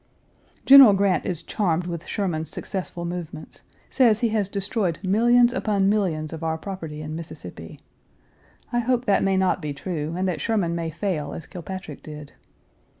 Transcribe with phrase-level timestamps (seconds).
[0.65, 3.61] General Grant is charmed with Sherman's successful movements;
[3.91, 7.79] says he has destroyed millions upon millions of our property in Mississippi.
[8.73, 12.33] I hope that may not be true, and that Sherman may fail as Kilpatrick did.